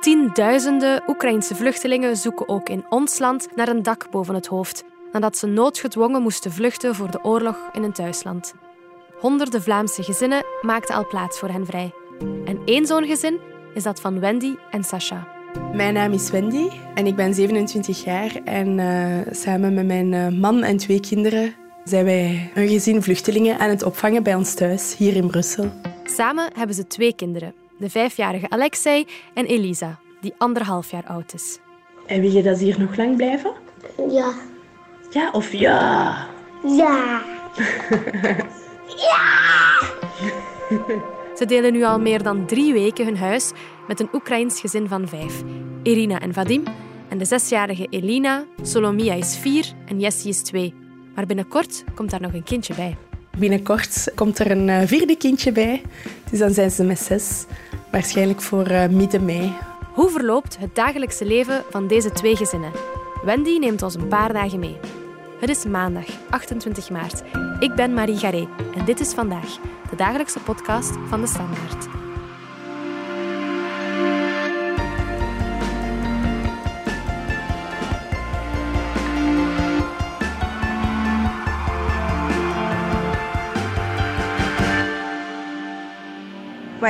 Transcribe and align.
Tienduizenden 0.00 1.02
Oekraïnse 1.06 1.54
vluchtelingen 1.54 2.16
zoeken 2.16 2.48
ook 2.48 2.68
in 2.68 2.84
ons 2.88 3.18
land 3.18 3.48
naar 3.54 3.68
een 3.68 3.82
dak 3.82 4.10
boven 4.10 4.34
het 4.34 4.46
hoofd, 4.46 4.84
nadat 5.12 5.38
ze 5.38 5.46
noodgedwongen 5.46 6.22
moesten 6.22 6.52
vluchten 6.52 6.94
voor 6.94 7.10
de 7.10 7.24
oorlog 7.24 7.56
in 7.72 7.82
hun 7.82 7.92
thuisland. 7.92 8.54
Honderden 9.20 9.62
Vlaamse 9.62 10.02
gezinnen 10.02 10.44
maakten 10.62 10.94
al 10.94 11.06
plaats 11.06 11.38
voor 11.38 11.48
hen 11.48 11.66
vrij. 11.66 11.92
En 12.44 12.60
één 12.64 12.86
zo'n 12.86 13.04
gezin 13.04 13.38
is 13.74 13.82
dat 13.82 14.00
van 14.00 14.20
Wendy 14.20 14.54
en 14.70 14.84
Sasha. 14.84 15.28
Mijn 15.74 15.94
naam 15.94 16.12
is 16.12 16.30
Wendy 16.30 16.68
en 16.94 17.06
ik 17.06 17.16
ben 17.16 17.34
27 17.34 18.04
jaar. 18.04 18.40
En 18.44 18.78
uh, 18.78 19.16
samen 19.30 19.74
met 19.74 19.86
mijn 19.86 20.12
uh, 20.12 20.28
man 20.28 20.62
en 20.62 20.76
twee 20.76 21.00
kinderen 21.00 21.54
zijn 21.84 22.04
wij 22.04 22.50
een 22.54 22.68
gezin 22.68 23.02
vluchtelingen 23.02 23.58
aan 23.58 23.70
het 23.70 23.82
opvangen 23.82 24.22
bij 24.22 24.34
ons 24.34 24.54
thuis, 24.54 24.96
hier 24.96 25.16
in 25.16 25.26
Brussel. 25.26 25.72
Samen 26.04 26.50
hebben 26.54 26.76
ze 26.76 26.86
twee 26.86 27.14
kinderen. 27.14 27.54
De 27.78 27.90
vijfjarige 27.90 28.50
Alexei 28.50 29.06
en 29.34 29.46
Elisa, 29.46 29.98
die 30.20 30.34
anderhalf 30.38 30.90
jaar 30.90 31.06
oud 31.06 31.34
is. 31.34 31.58
En 32.06 32.20
wil 32.20 32.30
je 32.30 32.42
dat 32.42 32.58
ze 32.58 32.64
hier 32.64 32.80
nog 32.80 32.96
lang 32.96 33.16
blijven? 33.16 33.52
Ja. 34.10 34.32
Ja 35.10 35.30
of 35.30 35.52
ja? 35.52 36.26
Ja. 36.62 37.22
ja! 39.06 39.80
Ze 41.36 41.44
delen 41.46 41.72
nu 41.72 41.84
al 41.84 42.00
meer 42.00 42.22
dan 42.22 42.46
drie 42.46 42.72
weken 42.72 43.04
hun 43.04 43.16
huis 43.16 43.52
met 43.86 44.00
een 44.00 44.08
Oekraïns 44.12 44.60
gezin 44.60 44.88
van 44.88 45.08
vijf. 45.08 45.42
Irina 45.82 46.20
en 46.20 46.32
Vadim 46.32 46.62
en 47.08 47.18
de 47.18 47.24
zesjarige 47.24 47.86
Elina, 47.90 48.44
Solomia 48.62 49.14
is 49.14 49.36
vier 49.36 49.72
en 49.86 50.00
Jessie 50.00 50.30
is 50.30 50.42
twee. 50.42 50.74
Maar 51.14 51.26
binnenkort 51.26 51.84
komt 51.94 52.10
daar 52.10 52.20
nog 52.20 52.32
een 52.32 52.44
kindje 52.44 52.74
bij. 52.74 52.96
Binnenkort 53.38 54.12
komt 54.14 54.38
er 54.38 54.50
een 54.50 54.68
eh, 54.68 54.86
vierde 54.86 55.16
kindje 55.16 55.52
bij. 55.52 55.82
Dus 56.30 56.38
dan 56.38 56.50
zijn 56.50 56.70
ze 56.70 56.84
met 56.84 56.98
zes. 56.98 57.44
Waarschijnlijk 57.90 58.42
voor 58.42 58.66
eh, 58.66 58.88
midden 58.88 59.24
mei. 59.24 59.52
Hoe 59.92 60.10
verloopt 60.10 60.58
het 60.58 60.74
dagelijkse 60.74 61.24
leven 61.24 61.64
van 61.70 61.86
deze 61.86 62.10
twee 62.10 62.36
gezinnen? 62.36 62.72
Wendy 63.24 63.58
neemt 63.58 63.82
ons 63.82 63.94
een 63.94 64.08
paar 64.08 64.32
dagen 64.32 64.58
mee. 64.58 64.76
Het 65.40 65.50
is 65.50 65.64
maandag 65.64 66.06
28 66.30 66.90
maart. 66.90 67.22
Ik 67.60 67.74
ben 67.74 67.94
Marie 67.94 68.16
Garé 68.16 68.48
en 68.76 68.84
dit 68.84 69.00
is 69.00 69.12
vandaag 69.12 69.58
de 69.90 69.96
dagelijkse 69.96 70.40
podcast 70.40 70.92
van 71.08 71.20
de 71.20 71.26
Standaard. 71.26 71.97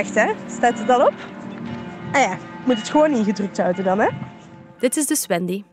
hè? 0.07 0.33
Staat 0.51 0.79
het 0.79 0.87
dan 0.87 1.01
op? 1.01 1.15
Ah 2.13 2.21
ja, 2.21 2.39
moet 2.65 2.77
het 2.77 2.89
gewoon 2.89 3.11
ingedrukt 3.11 3.59
houden 3.59 3.85
dan, 3.85 3.99
hè? 3.99 4.09
Dit 4.79 4.97
is 4.97 5.07
dus 5.07 5.27
Wendy. 5.27 5.65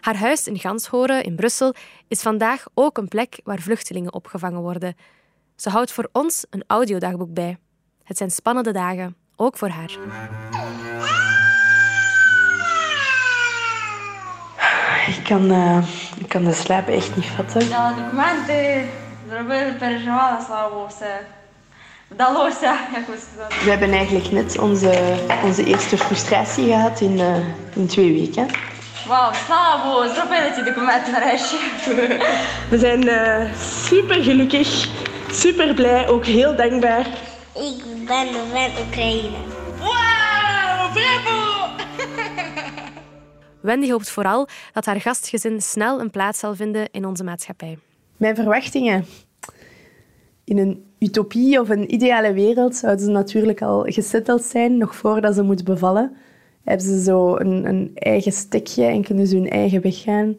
Haar 0.00 0.16
huis 0.16 0.46
in 0.46 0.58
Ganshoren 0.58 1.24
in 1.24 1.36
Brussel 1.36 1.74
is 2.08 2.22
vandaag 2.22 2.64
ook 2.74 2.98
een 2.98 3.08
plek 3.08 3.40
waar 3.44 3.58
vluchtelingen 3.58 4.12
opgevangen 4.12 4.60
worden. 4.60 4.96
Ze 5.56 5.70
houdt 5.70 5.92
voor 5.92 6.08
ons 6.12 6.46
een 6.50 6.64
audiodagboek 6.66 7.34
bij. 7.34 7.58
Het 8.04 8.16
zijn 8.16 8.30
spannende 8.30 8.72
dagen, 8.72 9.16
ook 9.36 9.56
voor 9.56 9.68
haar. 9.68 9.96
Ik 15.06 15.24
kan, 15.24 15.50
eh, 15.50 15.88
ik 16.18 16.28
kan 16.28 16.44
de 16.44 16.52
slaap 16.52 16.88
echt 16.88 17.16
niet 17.16 17.26
vatten. 17.26 17.68
Ja, 17.68 17.90
ik 17.90 19.78
per 19.78 20.00
dat 22.08 22.58
ja. 22.60 22.78
We 23.64 23.70
hebben 23.70 23.90
eigenlijk 23.90 24.30
net 24.30 24.58
onze, 24.58 25.18
onze 25.44 25.64
eerste 25.64 25.98
frustratie 25.98 26.64
gehad 26.64 27.00
in, 27.00 27.20
eh, 27.20 27.36
in 27.74 27.86
twee 27.86 28.12
weken. 28.12 28.46
Wauw, 29.06 29.32
slavo, 29.32 30.14
zroveel 30.14 30.52
ti 30.54 30.64
dokumenten 30.64 31.12
nareszcie. 31.12 31.58
We 32.70 32.78
zijn 32.78 33.06
uh, 33.06 33.54
super 33.54 34.22
gelukkig, 34.22 34.88
super 35.30 35.74
blij, 35.74 36.08
ook 36.08 36.24
heel 36.24 36.56
dankbaar. 36.56 37.06
Ik 37.54 37.84
ben 38.06 38.26
van 38.26 38.86
Oekraïne. 38.86 39.36
Wauw, 39.78 40.92
bravo! 40.92 41.68
Wendy 43.60 43.90
hoopt 43.90 44.10
vooral 44.10 44.48
dat 44.72 44.84
haar 44.84 45.00
gastgezin 45.00 45.62
snel 45.62 46.00
een 46.00 46.10
plaats 46.10 46.38
zal 46.38 46.54
vinden 46.54 46.88
in 46.90 47.04
onze 47.04 47.24
maatschappij. 47.24 47.78
Mijn 48.16 48.34
verwachtingen. 48.34 49.06
In 50.44 50.58
een 50.58 50.85
utopie 50.98 51.60
of 51.60 51.68
een 51.68 51.94
ideale 51.94 52.32
wereld 52.32 52.76
zouden 52.76 53.04
ze 53.04 53.10
natuurlijk 53.10 53.62
al 53.62 53.82
gesetteld 53.82 54.42
zijn, 54.42 54.76
nog 54.78 54.96
voordat 54.96 55.34
ze 55.34 55.42
moet 55.42 55.64
bevallen. 55.64 56.16
Hebben 56.64 56.86
ze 56.86 57.02
zo 57.02 57.36
een, 57.36 57.68
een 57.68 57.90
eigen 57.94 58.32
stekje 58.32 58.84
en 58.84 59.02
kunnen 59.02 59.26
ze 59.26 59.36
hun 59.36 59.50
eigen 59.50 59.82
weg 59.82 60.02
gaan. 60.02 60.36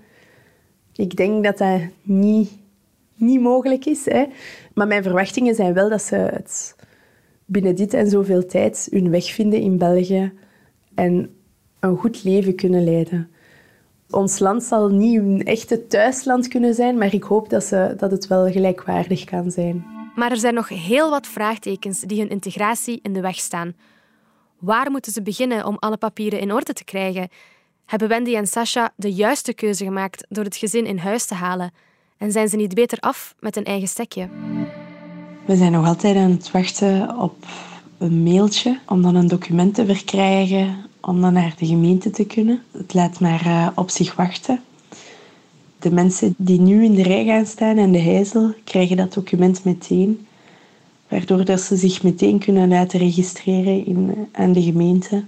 Ik 0.95 1.15
denk 1.15 1.43
dat 1.43 1.57
dat 1.57 1.79
niet, 2.03 2.49
niet 3.15 3.41
mogelijk 3.41 3.85
is. 3.85 4.05
Hè. 4.05 4.25
Maar 4.73 4.87
mijn 4.87 5.03
verwachtingen 5.03 5.55
zijn 5.55 5.73
wel 5.73 5.89
dat 5.89 6.01
ze 6.01 6.15
het 6.15 6.75
binnen 7.45 7.75
dit 7.75 7.93
en 7.93 8.09
zoveel 8.09 8.45
tijd 8.45 8.87
hun 8.91 9.09
weg 9.09 9.25
vinden 9.25 9.59
in 9.59 9.77
België 9.77 10.31
en 10.95 11.29
een 11.79 11.97
goed 11.97 12.23
leven 12.23 12.55
kunnen 12.55 12.83
leiden. 12.83 13.29
Ons 14.09 14.39
land 14.39 14.63
zal 14.63 14.89
niet 14.89 15.15
hun 15.15 15.43
echte 15.43 15.87
thuisland 15.87 16.47
kunnen 16.47 16.73
zijn, 16.73 16.97
maar 16.97 17.13
ik 17.13 17.23
hoop 17.23 17.49
dat, 17.49 17.63
ze, 17.63 17.93
dat 17.97 18.11
het 18.11 18.27
wel 18.27 18.51
gelijkwaardig 18.51 19.23
kan 19.23 19.51
zijn. 19.51 19.96
Maar 20.17 20.31
er 20.31 20.37
zijn 20.37 20.53
nog 20.53 20.69
heel 20.69 21.09
wat 21.09 21.27
vraagtekens 21.27 21.99
die 21.99 22.19
hun 22.19 22.29
integratie 22.29 22.99
in 23.01 23.13
de 23.13 23.21
weg 23.21 23.35
staan. 23.35 23.73
Waar 24.59 24.91
moeten 24.91 25.11
ze 25.11 25.21
beginnen 25.21 25.65
om 25.65 25.77
alle 25.79 25.97
papieren 25.97 26.39
in 26.39 26.53
orde 26.53 26.73
te 26.73 26.83
krijgen? 26.83 27.29
Hebben 27.85 28.07
Wendy 28.07 28.35
en 28.35 28.47
Sasha 28.47 28.93
de 28.95 29.13
juiste 29.13 29.53
keuze 29.53 29.83
gemaakt 29.83 30.25
door 30.29 30.43
het 30.43 30.55
gezin 30.55 30.85
in 30.85 30.97
huis 30.97 31.25
te 31.25 31.33
halen? 31.33 31.71
En 32.17 32.31
zijn 32.31 32.49
ze 32.49 32.55
niet 32.55 32.73
beter 32.73 32.99
af 32.99 33.35
met 33.39 33.55
een 33.55 33.63
eigen 33.63 33.87
stekje? 33.87 34.29
We 35.45 35.55
zijn 35.55 35.71
nog 35.71 35.87
altijd 35.87 36.15
aan 36.15 36.31
het 36.31 36.51
wachten 36.51 37.17
op 37.17 37.45
een 37.97 38.23
mailtje 38.23 38.79
om 38.85 39.01
dan 39.01 39.15
een 39.15 39.27
document 39.27 39.75
te 39.75 39.85
verkrijgen, 39.85 40.75
om 41.01 41.21
dan 41.21 41.33
naar 41.33 41.53
de 41.57 41.65
gemeente 41.65 42.09
te 42.09 42.25
kunnen. 42.25 42.63
Het 42.71 42.93
laat 42.93 43.19
maar 43.19 43.45
uh, 43.45 43.67
op 43.75 43.89
zich 43.89 44.15
wachten. 44.15 44.61
De 45.79 45.91
mensen 45.91 46.33
die 46.37 46.59
nu 46.59 46.83
in 46.83 46.93
de 46.93 47.03
rij 47.03 47.25
gaan 47.25 47.45
staan 47.45 47.77
en 47.77 47.91
de 47.91 47.99
heizel 47.99 48.53
krijgen 48.63 48.97
dat 48.97 49.13
document 49.13 49.63
meteen, 49.63 50.27
waardoor 51.07 51.45
dat 51.45 51.61
ze 51.61 51.75
zich 51.75 52.03
meteen 52.03 52.39
kunnen 52.39 52.67
laten 52.67 52.99
registreren 52.99 53.85
in, 53.85 54.27
aan 54.31 54.53
de 54.53 54.61
gemeente. 54.61 55.23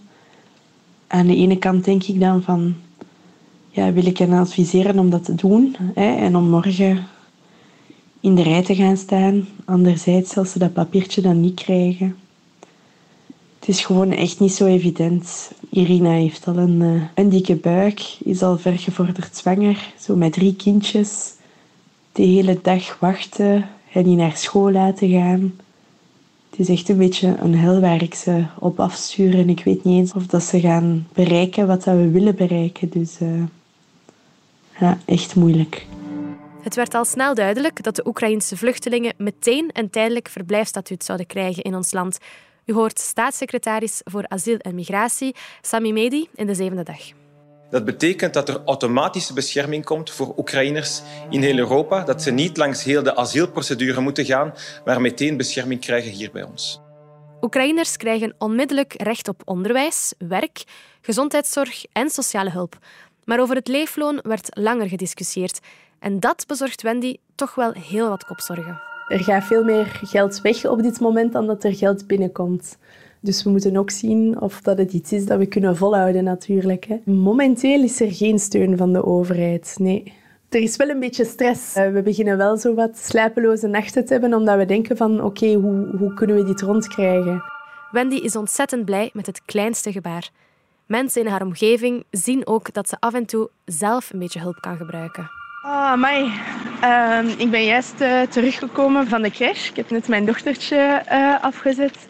Aan 1.07 1.27
de 1.27 1.35
ene 1.35 1.57
kant 1.57 1.85
denk 1.85 2.03
ik 2.03 2.19
dan 2.19 2.41
van, 2.41 2.75
ja, 3.69 3.93
wil 3.93 4.05
ik 4.05 4.17
hen 4.17 4.33
adviseren 4.33 4.99
om 4.99 5.09
dat 5.09 5.25
te 5.25 5.35
doen 5.35 5.75
hè, 5.93 6.15
en 6.15 6.35
om 6.35 6.49
morgen 6.49 7.07
in 8.19 8.35
de 8.35 8.41
rij 8.43 8.63
te 8.63 8.75
gaan 8.75 8.97
staan. 8.97 9.47
Anderzijds, 9.65 10.37
als 10.37 10.51
ze 10.51 10.59
dat 10.59 10.73
papiertje 10.73 11.21
dan 11.21 11.41
niet 11.41 11.61
krijgen. 11.63 12.15
Het 13.59 13.67
is 13.67 13.85
gewoon 13.85 14.11
echt 14.11 14.39
niet 14.39 14.53
zo 14.53 14.65
evident. 14.65 15.51
Irina 15.69 16.11
heeft 16.11 16.47
al 16.47 16.57
een, 16.57 16.81
uh, 16.81 17.03
een 17.13 17.29
dikke 17.29 17.55
buik, 17.55 18.01
is 18.23 18.41
al 18.41 18.57
vergevorderd 18.57 19.37
zwanger, 19.37 19.93
zo 19.99 20.15
met 20.15 20.33
drie 20.33 20.55
kindjes. 20.55 21.33
De 22.11 22.23
hele 22.23 22.59
dag 22.61 22.99
wachten, 22.99 23.69
hen 23.85 24.05
niet 24.05 24.17
naar 24.17 24.37
school 24.37 24.71
laten 24.71 25.09
gaan. 25.09 25.53
Het 26.49 26.59
is 26.59 26.69
echt 26.69 26.89
een 26.89 26.97
beetje 26.97 27.35
een 27.39 27.55
hel 27.55 27.79
waar 27.79 28.01
ik 28.01 28.13
ze 28.13 28.43
op 28.59 28.79
afstuur 28.79 29.33
en 29.33 29.49
ik 29.49 29.63
weet 29.63 29.83
niet 29.83 29.99
eens 29.99 30.13
of 30.13 30.25
dat 30.25 30.43
ze 30.43 30.59
gaan 30.59 31.07
bereiken 31.13 31.67
wat 31.67 31.83
dat 31.83 31.95
we 31.95 32.09
willen 32.09 32.35
bereiken. 32.35 32.89
Dus 32.89 33.17
uh, 33.21 33.43
ja, 34.79 34.97
echt 35.05 35.35
moeilijk. 35.35 35.85
Het 36.61 36.75
werd 36.75 36.93
al 36.93 37.05
snel 37.05 37.33
duidelijk 37.33 37.83
dat 37.83 37.95
de 37.95 38.07
Oekraïnse 38.07 38.57
vluchtelingen 38.57 39.13
meteen 39.17 39.69
een 39.73 39.89
tijdelijk 39.89 40.29
verblijfstatuut 40.29 41.03
zouden 41.03 41.27
krijgen 41.27 41.63
in 41.63 41.75
ons 41.75 41.91
land. 41.91 42.17
U 42.69 42.73
hoort 42.73 42.99
staatssecretaris 42.99 44.01
voor 44.03 44.27
asiel 44.27 44.57
en 44.57 44.75
migratie 44.75 45.35
Sami 45.61 45.93
Medi 45.93 46.29
in 46.35 46.47
de 46.47 46.53
zevende 46.53 46.83
dag. 46.83 46.99
Dat 47.69 47.85
betekent 47.85 48.33
dat 48.33 48.49
er 48.49 48.61
automatische 48.65 49.33
bescherming 49.33 49.85
komt 49.85 50.11
voor 50.11 50.33
Oekraïners 50.37 51.01
in 51.29 51.41
heel 51.41 51.57
Europa, 51.57 52.03
dat 52.03 52.21
ze 52.21 52.31
niet 52.31 52.57
langs 52.57 52.83
heel 52.83 53.03
de 53.03 53.15
asielprocedure 53.15 54.01
moeten 54.01 54.25
gaan, 54.25 54.53
maar 54.85 55.01
meteen 55.01 55.37
bescherming 55.37 55.81
krijgen 55.81 56.11
hier 56.11 56.31
bij 56.31 56.43
ons. 56.43 56.79
Oekraïners 57.41 57.97
krijgen 57.97 58.35
onmiddellijk 58.37 58.93
recht 59.01 59.27
op 59.27 59.41
onderwijs, 59.45 60.13
werk, 60.17 60.63
gezondheidszorg 61.01 61.85
en 61.91 62.09
sociale 62.09 62.49
hulp. 62.49 62.77
Maar 63.23 63.39
over 63.39 63.55
het 63.55 63.67
leefloon 63.67 64.19
werd 64.23 64.57
langer 64.57 64.87
gediscussieerd. 64.87 65.59
En 65.99 66.19
dat 66.19 66.43
bezorgt 66.47 66.81
Wendy 66.81 67.15
toch 67.35 67.55
wel 67.55 67.71
heel 67.71 68.09
wat 68.09 68.25
kopzorgen. 68.25 68.88
Er 69.09 69.23
gaat 69.23 69.43
veel 69.43 69.63
meer 69.63 69.99
geld 70.03 70.41
weg 70.41 70.65
op 70.65 70.81
dit 70.81 70.99
moment 70.99 71.31
dan 71.31 71.47
dat 71.47 71.63
er 71.63 71.75
geld 71.75 72.07
binnenkomt. 72.07 72.77
Dus 73.19 73.43
we 73.43 73.49
moeten 73.49 73.77
ook 73.77 73.89
zien 73.89 74.41
of 74.41 74.61
dat 74.61 74.77
het 74.77 74.93
iets 74.93 75.11
is 75.11 75.25
dat 75.25 75.37
we 75.37 75.45
kunnen 75.45 75.77
volhouden 75.77 76.23
natuurlijk. 76.23 76.85
Hè. 76.85 77.11
Momenteel 77.11 77.83
is 77.83 78.01
er 78.01 78.11
geen 78.11 78.39
steun 78.39 78.77
van 78.77 78.93
de 78.93 79.05
overheid, 79.05 79.75
nee. 79.79 80.13
Er 80.49 80.61
is 80.61 80.75
wel 80.75 80.89
een 80.89 80.99
beetje 80.99 81.25
stress. 81.25 81.75
Eh, 81.75 81.91
we 81.91 82.01
beginnen 82.01 82.37
wel 82.37 82.57
zo 82.57 82.73
wat 82.73 82.97
slapeloze 82.97 83.67
nachten 83.67 84.05
te 84.05 84.13
hebben, 84.13 84.33
omdat 84.33 84.57
we 84.57 84.65
denken 84.65 84.97
van 84.97 85.23
oké, 85.23 85.53
hoe, 85.53 85.95
hoe 85.97 86.13
kunnen 86.13 86.35
we 86.35 86.43
dit 86.43 86.61
rondkrijgen? 86.61 87.43
Wendy 87.91 88.15
is 88.15 88.35
ontzettend 88.35 88.85
blij 88.85 89.09
met 89.13 89.25
het 89.25 89.41
kleinste 89.45 89.91
gebaar. 89.91 90.29
Mensen 90.85 91.21
in 91.21 91.27
haar 91.27 91.41
omgeving 91.41 92.03
zien 92.11 92.47
ook 92.47 92.73
dat 92.73 92.89
ze 92.89 92.95
af 92.99 93.13
en 93.13 93.25
toe 93.25 93.49
zelf 93.65 94.13
een 94.13 94.19
beetje 94.19 94.39
hulp 94.39 94.57
kan 94.59 94.77
gebruiken. 94.77 95.29
Ah, 95.61 95.91
amai. 95.91 96.31
Ehm, 96.81 97.27
ik 97.37 97.49
ben 97.51 97.63
juist 97.65 98.01
eh, 98.01 98.21
teruggekomen 98.21 99.07
van 99.07 99.21
de 99.21 99.29
crash. 99.31 99.69
Ik 99.69 99.75
heb 99.75 99.89
net 99.89 100.07
mijn 100.07 100.25
dochtertje 100.25 100.75
eh, 101.05 101.35
afgezet. 101.43 102.07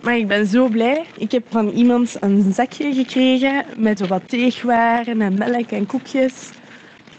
Maar 0.00 0.16
ik 0.16 0.28
ben 0.28 0.46
zo 0.46 0.68
blij. 0.68 1.06
Ik 1.16 1.32
heb 1.32 1.44
van 1.50 1.68
iemand 1.68 2.16
een 2.20 2.52
zakje 2.52 2.94
gekregen 2.94 3.64
met 3.76 4.06
wat 4.06 4.22
teegwaren 4.28 5.20
en 5.20 5.38
melk 5.38 5.70
en 5.70 5.86
koekjes. 5.86 6.50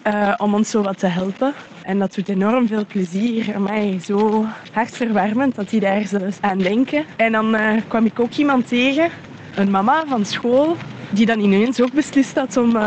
eh, 0.01 0.33
om 0.37 0.53
ons 0.53 0.69
zo 0.69 0.81
wat 0.81 0.97
te 0.99 1.07
helpen. 1.07 1.53
En 1.81 1.99
dat 1.99 2.13
doet 2.15 2.29
enorm 2.29 2.67
veel 2.67 2.85
plezier. 2.85 3.61
Mij 3.61 3.99
zo 4.03 4.45
hartverwarmend 4.71 5.55
dat 5.55 5.69
die 5.69 5.79
daar 5.79 6.05
zelfs 6.07 6.37
aan 6.41 6.57
denken. 6.57 7.05
En 7.15 7.31
dan 7.31 7.57
kwam 7.87 8.05
ik 8.05 8.19
ook 8.19 8.33
iemand 8.33 8.67
tegen, 8.67 9.09
een 9.55 9.71
mama 9.71 10.03
van 10.07 10.25
school, 10.25 10.77
die 11.09 11.25
dan 11.25 11.39
ineens 11.39 11.81
ook 11.81 11.91
beslist 11.93 12.35
had 12.35 12.57
om 12.57 12.77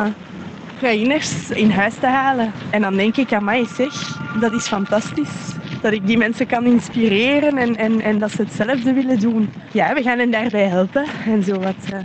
Oekraïners 0.77 1.51
in 1.51 1.71
huis 1.71 1.95
te 1.95 2.07
halen. 2.07 2.53
En 2.71 2.81
dan 2.81 2.97
denk 2.97 3.17
ik 3.17 3.33
aan 3.33 3.45
mij, 3.45 3.67
zeg, 3.77 4.19
dat 4.41 4.53
is 4.53 4.67
fantastisch. 4.67 5.55
Dat 5.81 5.93
ik 5.93 6.07
die 6.07 6.17
mensen 6.19 6.47
kan 6.47 6.65
inspireren 6.65 7.59
en, 7.59 7.77
en, 7.77 8.01
en 8.01 8.19
dat 8.19 8.31
ze 8.31 8.43
hetzelfde 8.43 8.93
willen 8.93 9.19
doen. 9.21 9.49
Ja, 9.73 9.95
we 9.95 10.03
gaan 10.03 10.19
hen 10.19 10.31
daarbij 10.31 10.69
helpen. 10.69 11.05
En 11.27 11.43
zo 11.43 11.61
wat 11.61 11.75
eh, 11.93 11.99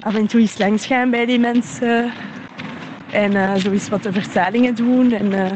af 0.00 0.14
en 0.14 0.26
toe 0.26 0.40
eens 0.40 0.58
langs 0.58 0.86
gaan 0.86 1.10
bij 1.10 1.26
die 1.26 1.38
mensen. 1.38 2.12
En 3.10 3.36
eh, 3.36 3.54
zo 3.54 3.70
eens 3.70 3.88
wat 3.88 4.02
de 4.02 4.12
vertalingen 4.12 4.74
doen 4.74 5.12
en 5.12 5.32
eh, 5.32 5.52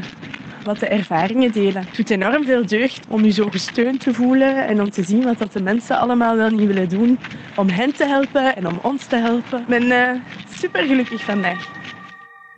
wat 0.65 0.79
de 0.79 0.87
ervaringen 0.87 1.53
delen. 1.53 1.85
Het 1.87 1.97
doet 1.97 2.11
enorm 2.11 2.45
veel 2.45 2.67
deugd 2.67 3.07
om 3.09 3.25
je 3.25 3.31
zo 3.31 3.49
gesteund 3.51 4.01
te 4.01 4.15
voelen 4.15 4.67
en 4.67 4.81
om 4.81 4.91
te 4.91 5.03
zien 5.03 5.23
wat 5.23 5.39
dat 5.39 5.53
de 5.53 5.63
mensen 5.63 5.99
allemaal 5.99 6.37
wel 6.37 6.51
niet 6.51 6.67
willen 6.67 6.89
doen. 6.89 7.19
Om 7.57 7.69
hen 7.69 7.95
te 7.95 8.07
helpen 8.07 8.57
en 8.57 8.67
om 8.67 8.79
ons 8.83 9.07
te 9.07 9.17
helpen. 9.17 9.61
Ik 9.61 9.67
ben 9.67 9.91
eh, 9.91 10.21
super 10.55 10.85
gelukkig 10.85 11.25
vandaag. 11.25 11.78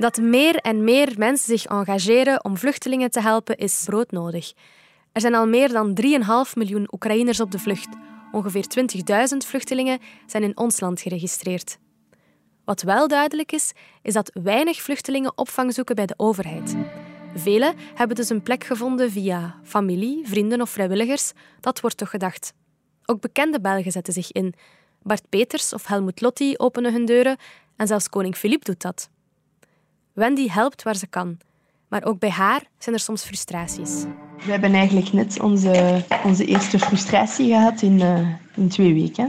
Dat 0.01 0.21
meer 0.21 0.57
en 0.57 0.85
meer 0.85 1.15
mensen 1.17 1.59
zich 1.59 1.67
engageren 1.67 2.45
om 2.45 2.57
vluchtelingen 2.57 3.11
te 3.11 3.21
helpen 3.21 3.57
is 3.57 3.83
broodnodig. 3.85 4.53
Er 5.13 5.21
zijn 5.21 5.35
al 5.35 5.47
meer 5.47 5.69
dan 5.69 5.99
3,5 6.03 6.53
miljoen 6.55 6.89
Oekraïners 6.93 7.41
op 7.41 7.51
de 7.51 7.59
vlucht. 7.59 7.89
Ongeveer 8.33 8.65
20.000 9.33 9.37
vluchtelingen 9.47 9.99
zijn 10.27 10.43
in 10.43 10.57
ons 10.57 10.81
land 10.81 11.01
geregistreerd. 11.01 11.79
Wat 12.65 12.83
wel 12.83 13.09
duidelijk 13.09 13.53
is, 13.53 13.73
is 14.03 14.15
dat 14.15 14.31
weinig 14.43 14.81
vluchtelingen 14.83 15.39
opvang 15.39 15.75
zoeken 15.75 15.95
bij 15.95 16.07
de 16.07 16.15
overheid. 16.17 16.77
Velen 17.35 17.75
hebben 17.95 18.17
dus 18.17 18.29
een 18.29 18.43
plek 18.43 18.65
gevonden 18.65 19.11
via 19.11 19.61
familie, 19.63 20.29
vrienden 20.29 20.61
of 20.61 20.71
vrijwilligers. 20.71 21.33
Dat 21.61 21.81
wordt 21.81 21.97
toch 21.97 22.11
gedacht. 22.11 22.53
Ook 23.05 23.21
bekende 23.21 23.61
Belgen 23.61 23.93
zetten 23.93 24.13
zich 24.13 24.33
in. 24.33 24.55
Bart 25.03 25.29
Peters 25.29 25.73
of 25.73 25.87
Helmut 25.87 26.21
Lotti 26.21 26.55
openen 26.57 26.93
hun 26.93 27.05
deuren 27.05 27.37
en 27.77 27.87
zelfs 27.87 28.09
koning 28.09 28.37
Filip 28.37 28.65
doet 28.65 28.81
dat. 28.81 29.11
Wendy 30.21 30.49
helpt 30.49 30.83
waar 30.83 30.97
ze 30.97 31.07
kan. 31.07 31.39
Maar 31.89 32.05
ook 32.05 32.19
bij 32.19 32.31
haar 32.31 32.63
zijn 32.79 32.95
er 32.95 33.01
soms 33.01 33.23
frustraties. 33.23 34.05
We 34.45 34.51
hebben 34.51 34.75
eigenlijk 34.75 35.13
net 35.13 35.41
onze, 35.41 36.05
onze 36.25 36.45
eerste 36.45 36.79
frustratie 36.79 37.47
gehad 37.47 37.83
in, 37.83 38.01
eh, 38.01 38.29
in 38.57 38.69
twee 38.69 38.95
weken. 38.95 39.29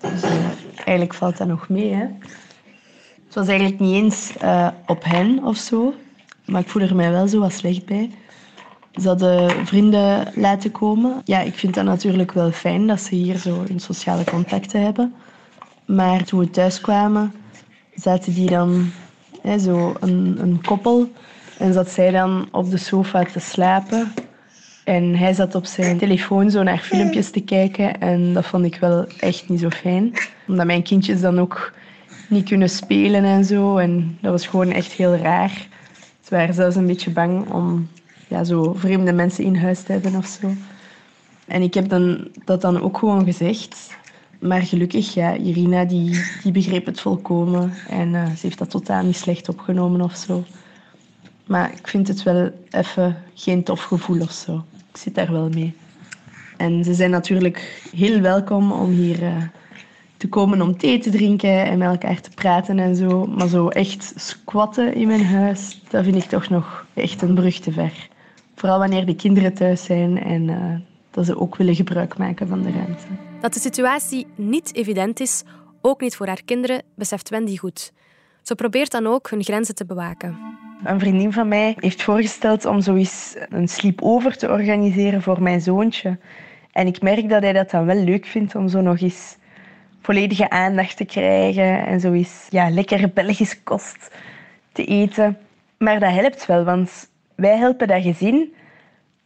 Dus 0.00 0.22
eh, 0.22 0.46
eigenlijk 0.74 1.14
valt 1.14 1.36
dat 1.36 1.48
nog 1.48 1.68
mee. 1.68 1.92
Hè? 1.92 2.06
Het 3.24 3.34
was 3.34 3.48
eigenlijk 3.48 3.80
niet 3.80 3.94
eens 3.94 4.36
eh, 4.36 4.68
op 4.86 5.04
hen 5.04 5.44
of 5.44 5.56
zo, 5.56 5.94
maar 6.46 6.60
ik 6.60 6.68
voel 6.68 6.82
er 6.82 6.96
mij 6.96 7.10
wel 7.10 7.28
zo 7.28 7.40
wat 7.40 7.52
slecht 7.52 7.84
bij. 7.84 8.10
Ze 8.92 9.08
hadden 9.08 9.66
vrienden 9.66 10.32
laten 10.34 10.70
komen. 10.70 11.20
Ja, 11.24 11.40
ik 11.40 11.54
vind 11.54 11.74
dat 11.74 11.84
natuurlijk 11.84 12.32
wel 12.32 12.50
fijn 12.50 12.86
dat 12.86 13.00
ze 13.00 13.14
hier 13.14 13.38
zo 13.38 13.64
hun 13.68 13.80
sociale 13.80 14.24
contacten 14.24 14.82
hebben. 14.82 15.14
Maar 15.86 16.24
toen 16.24 16.40
we 16.40 16.50
thuis 16.50 16.80
kwamen, 16.80 17.32
zaten 17.94 18.34
die 18.34 18.50
dan 18.50 18.90
hè, 19.42 19.58
zo 19.58 19.94
een, 20.00 20.36
een 20.40 20.62
koppel. 20.62 21.12
En 21.58 21.72
zat 21.72 21.90
zij 21.90 22.10
dan 22.10 22.48
op 22.52 22.70
de 22.70 22.76
sofa 22.76 23.24
te 23.24 23.40
slapen. 23.40 24.12
En 24.84 25.16
hij 25.16 25.32
zat 25.32 25.54
op 25.54 25.66
zijn 25.66 25.98
telefoon 25.98 26.50
zo 26.50 26.62
naar 26.62 26.78
filmpjes 26.78 27.30
te 27.30 27.40
kijken. 27.40 28.00
En 28.00 28.32
dat 28.32 28.46
vond 28.46 28.64
ik 28.64 28.76
wel 28.76 29.06
echt 29.20 29.48
niet 29.48 29.60
zo 29.60 29.70
fijn. 29.70 30.12
Omdat 30.46 30.66
mijn 30.66 30.82
kindjes 30.82 31.20
dan 31.20 31.38
ook 31.38 31.72
niet 32.28 32.48
kunnen 32.48 32.70
spelen 32.70 33.24
en 33.24 33.44
zo. 33.44 33.76
En 33.76 34.18
dat 34.20 34.30
was 34.30 34.46
gewoon 34.46 34.70
echt 34.70 34.92
heel 34.92 35.16
raar. 35.16 35.66
Ze 36.22 36.34
waren 36.34 36.54
zelfs 36.54 36.76
een 36.76 36.86
beetje 36.86 37.10
bang 37.10 37.50
om 37.50 37.88
ja, 38.28 38.44
zo 38.44 38.74
vreemde 38.78 39.12
mensen 39.12 39.44
in 39.44 39.56
huis 39.56 39.82
te 39.82 39.92
hebben 39.92 40.16
of 40.16 40.26
zo. 40.26 40.52
En 41.46 41.62
ik 41.62 41.74
heb 41.74 41.88
dan, 41.88 42.28
dat 42.44 42.60
dan 42.60 42.80
ook 42.80 42.98
gewoon 42.98 43.24
gezegd. 43.24 43.97
Maar 44.38 44.62
gelukkig, 44.62 45.14
ja, 45.14 45.36
Irina 45.36 45.84
die, 45.84 46.24
die 46.42 46.52
begreep 46.52 46.86
het 46.86 47.00
volkomen. 47.00 47.72
En 47.88 48.14
eh, 48.14 48.26
ze 48.26 48.38
heeft 48.40 48.58
dat 48.58 48.70
totaal 48.70 49.04
niet 49.04 49.16
slecht 49.16 49.48
opgenomen 49.48 50.00
of 50.00 50.16
zo. 50.16 50.44
Maar 51.46 51.72
ik 51.72 51.88
vind 51.88 52.08
het 52.08 52.22
wel 52.22 52.50
even 52.70 53.16
geen 53.34 53.62
tof 53.62 53.82
gevoel 53.82 54.20
of 54.20 54.30
zo. 54.30 54.64
Ik 54.90 54.96
zit 54.96 55.14
daar 55.14 55.32
wel 55.32 55.48
mee. 55.48 55.74
En 56.56 56.84
ze 56.84 56.94
zijn 56.94 57.10
natuurlijk 57.10 57.82
heel 57.96 58.20
welkom 58.20 58.72
om 58.72 58.90
hier 58.90 59.22
eh, 59.22 59.42
te 60.16 60.28
komen 60.28 60.62
om 60.62 60.76
thee 60.76 60.98
te 60.98 61.10
drinken 61.10 61.64
en 61.64 61.78
met 61.78 61.88
elkaar 61.88 62.20
te 62.20 62.30
praten 62.34 62.78
en 62.78 62.96
zo. 62.96 63.26
Maar 63.26 63.48
zo 63.48 63.68
echt 63.68 64.12
squatten 64.16 64.94
in 64.94 65.06
mijn 65.06 65.24
huis, 65.24 65.80
dat 65.88 66.04
vind 66.04 66.16
ik 66.16 66.24
toch 66.24 66.48
nog 66.48 66.86
echt 66.94 67.22
een 67.22 67.34
brug 67.34 67.58
te 67.58 67.72
ver. 67.72 68.08
Vooral 68.54 68.78
wanneer 68.78 69.06
de 69.06 69.16
kinderen 69.16 69.54
thuis 69.54 69.84
zijn 69.84 70.22
en 70.22 70.48
eh, 70.48 70.56
dat 71.10 71.26
ze 71.26 71.40
ook 71.40 71.56
willen 71.56 71.74
gebruik 71.74 72.18
maken 72.18 72.48
van 72.48 72.62
de 72.62 72.70
ruimte. 72.70 73.27
Dat 73.40 73.54
de 73.54 73.60
situatie 73.60 74.26
niet 74.34 74.74
evident 74.74 75.20
is, 75.20 75.42
ook 75.82 76.00
niet 76.00 76.16
voor 76.16 76.26
haar 76.26 76.42
kinderen, 76.44 76.82
beseft 76.94 77.28
Wendy 77.28 77.56
goed. 77.56 77.92
Ze 78.42 78.54
probeert 78.54 78.90
dan 78.90 79.06
ook 79.06 79.30
hun 79.30 79.42
grenzen 79.42 79.74
te 79.74 79.86
bewaken. 79.86 80.38
Een 80.84 81.00
vriendin 81.00 81.32
van 81.32 81.48
mij 81.48 81.76
heeft 81.76 82.02
voorgesteld 82.02 82.64
om 82.64 82.80
zoiets 82.80 83.36
een 83.48 83.68
sleepover 83.68 84.36
te 84.36 84.48
organiseren 84.48 85.22
voor 85.22 85.42
mijn 85.42 85.60
zoontje. 85.60 86.18
En 86.72 86.86
ik 86.86 87.02
merk 87.02 87.28
dat 87.28 87.42
hij 87.42 87.52
dat 87.52 87.70
dan 87.70 87.86
wel 87.86 88.04
leuk 88.04 88.26
vindt 88.26 88.54
om 88.54 88.68
zo 88.68 88.80
nog 88.80 89.00
eens 89.00 89.36
volledige 90.00 90.50
aandacht 90.50 90.96
te 90.96 91.04
krijgen 91.04 91.86
en 91.86 92.00
zoiets 92.00 92.46
ja, 92.50 92.70
lekkere 92.70 93.10
Belgische 93.10 93.62
kost 93.62 94.10
te 94.72 94.84
eten. 94.84 95.38
Maar 95.76 96.00
dat 96.00 96.12
helpt 96.12 96.46
wel, 96.46 96.64
want 96.64 97.10
wij 97.34 97.56
helpen 97.56 97.88
dat 97.88 98.02
gezin, 98.02 98.54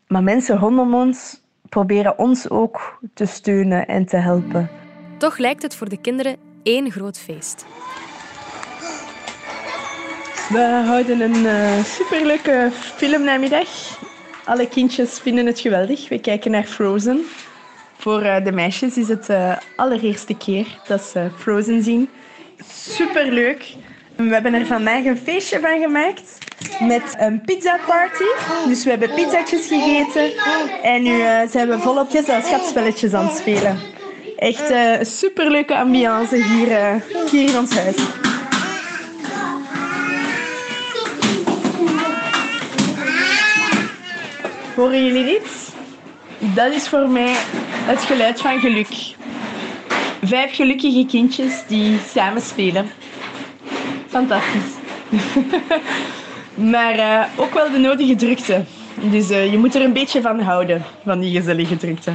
maar 0.07 0.23
mensen 0.23 0.59
rondom 0.59 0.95
ons 0.95 1.42
proberen 1.73 2.19
ons 2.19 2.51
ook 2.51 2.99
te 3.15 3.27
steunen 3.27 3.87
en 3.87 4.07
te 4.07 4.17
helpen. 4.17 4.71
Toch 5.19 5.39
lijkt 5.39 5.63
het 5.63 5.75
voor 5.75 5.89
de 5.89 6.01
kinderen 6.01 6.37
één 6.63 6.91
groot 6.91 7.19
feest. 7.19 7.67
We 10.49 10.83
houden 10.87 11.21
een 11.21 11.47
eh, 11.47 11.85
superleuke 11.85 12.69
filmnamiddag. 12.73 13.69
Alle 14.45 14.69
kindjes 14.69 15.19
vinden 15.19 15.47
het 15.47 15.61
geweldig. 15.61 16.09
We 16.09 16.21
kijken 16.21 16.51
naar 16.51 16.65
Frozen. 16.65 17.25
Voor 17.97 18.23
eh, 18.23 18.45
de 18.45 18.53
meisjes 18.53 18.97
is 18.97 19.09
het 19.09 19.27
de 19.27 19.59
allereerste 19.77 20.37
keer 20.37 20.67
dat 20.87 21.03
ze 21.03 21.31
Frozen 21.39 21.83
zien. 21.83 22.09
Superleuk. 22.69 23.75
We 24.17 24.33
hebben 24.33 24.55
er 24.55 24.67
vandaag 24.67 25.05
een 25.05 25.19
feestje 25.19 25.61
van 25.61 25.81
gemaakt 25.81 26.39
met 26.81 27.15
een 27.19 27.41
pizza 27.41 27.79
party. 27.87 28.25
Dus 28.69 28.85
we 28.85 28.91
hebben 28.91 29.15
pizzaatjes 29.15 29.67
gegeten 29.67 30.33
en 30.83 31.03
nu 31.03 31.21
eh, 31.21 31.41
zijn 31.51 31.69
we 31.69 31.79
volop 31.79 32.11
gezelschapsspelletjes 32.11 33.13
aan 33.15 33.27
het 33.27 33.37
spelen. 33.37 33.79
Echt 34.37 34.71
een 34.71 35.07
superleuke 35.07 35.77
ambiance 35.77 36.37
hier, 36.37 36.71
eh, 36.71 36.95
hier 37.31 37.49
in 37.49 37.59
ons 37.59 37.75
huis. 37.77 37.97
Horen 44.75 45.05
jullie 45.05 45.25
dit? 45.25 45.75
Dat 46.39 46.73
is 46.73 46.89
voor 46.89 47.09
mij 47.09 47.35
het 47.85 48.03
geluid 48.03 48.41
van 48.41 48.61
geluk. 48.61 49.15
Vijf 50.23 50.55
gelukkige 50.55 51.07
kindjes 51.07 51.63
die 51.67 51.99
samen 52.13 52.43
spelen. 52.43 52.91
Fantastisch. 54.13 54.75
maar 56.75 56.95
eh, 56.95 57.39
ook 57.39 57.53
wel 57.53 57.71
de 57.71 57.79
nodige 57.79 58.15
drukte. 58.15 58.65
Dus 59.11 59.31
eh, 59.31 59.51
je 59.51 59.59
moet 59.59 59.75
er 59.75 59.83
een 59.83 59.93
beetje 59.93 60.21
van 60.21 60.41
houden, 60.41 60.85
van 61.05 61.21
die 61.21 61.37
gezellige 61.37 61.77
drukte. 61.77 62.13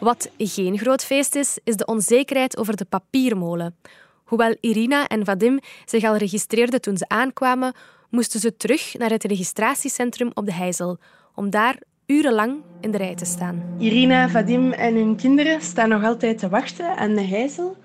Wat 0.00 0.30
geen 0.38 0.78
groot 0.78 1.04
feest 1.04 1.34
is, 1.34 1.58
is 1.64 1.76
de 1.76 1.86
onzekerheid 1.86 2.56
over 2.56 2.76
de 2.76 2.84
papiermolen. 2.84 3.76
Hoewel 4.24 4.56
Irina 4.60 5.06
en 5.06 5.24
Vadim 5.24 5.58
zich 5.84 6.04
al 6.04 6.16
registreerden 6.16 6.80
toen 6.80 6.96
ze 6.96 7.08
aankwamen, 7.08 7.74
moesten 8.08 8.40
ze 8.40 8.56
terug 8.56 8.94
naar 8.98 9.10
het 9.10 9.24
registratiecentrum 9.24 10.30
op 10.34 10.46
de 10.46 10.52
Heizel, 10.52 10.98
om 11.34 11.50
daar 11.50 11.76
urenlang 12.06 12.56
in 12.80 12.90
de 12.90 12.98
rij 12.98 13.14
te 13.14 13.24
staan. 13.24 13.62
Irina, 13.78 14.28
Vadim 14.28 14.72
en 14.72 14.94
hun 14.94 15.16
kinderen 15.16 15.62
staan 15.62 15.88
nog 15.88 16.04
altijd 16.04 16.38
te 16.38 16.48
wachten 16.48 16.96
aan 16.96 17.14
de 17.14 17.24
Heizel. 17.24 17.76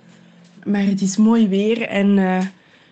Maar 0.63 0.83
het 0.83 1.01
is 1.01 1.17
mooi 1.17 1.47
weer 1.47 1.81
en 1.81 2.17
eh, 2.17 2.45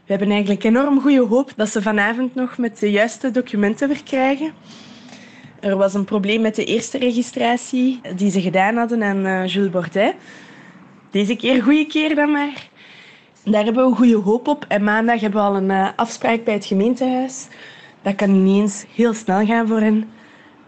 we 0.05 0.09
hebben 0.13 0.31
eigenlijk 0.31 0.63
enorm 0.63 1.01
goede 1.01 1.25
hoop 1.25 1.53
dat 1.55 1.69
ze 1.69 1.81
vanavond 1.81 2.35
nog 2.35 2.57
met 2.57 2.79
de 2.79 2.91
juiste 2.91 3.31
documenten 3.31 3.87
weer 3.87 4.03
krijgen. 4.03 4.53
Er 5.59 5.77
was 5.77 5.93
een 5.93 6.05
probleem 6.05 6.41
met 6.41 6.55
de 6.55 6.65
eerste 6.65 6.97
registratie 6.97 8.01
die 8.15 8.31
ze 8.31 8.41
gedaan 8.41 8.75
hadden 8.75 9.03
aan 9.03 9.25
eh, 9.25 9.47
Jules 9.47 9.69
Bordet. 9.69 10.15
Deze 11.11 11.35
keer 11.35 11.63
goede 11.63 11.85
keer 11.87 12.15
dan 12.15 12.31
maar. 12.31 12.67
daar 13.43 13.63
hebben 13.63 13.89
we 13.89 13.95
goede 13.95 14.15
hoop 14.15 14.47
op. 14.47 14.65
En 14.67 14.83
maandag 14.83 15.19
hebben 15.19 15.41
we 15.41 15.47
al 15.47 15.55
een 15.55 15.69
uh, 15.69 15.89
afspraak 15.95 16.43
bij 16.43 16.53
het 16.53 16.65
gemeentehuis. 16.65 17.47
Dat 18.01 18.15
kan 18.15 18.29
ineens 18.29 18.85
heel 18.95 19.13
snel 19.13 19.45
gaan 19.45 19.67
voor 19.67 19.79
hen. 19.79 20.09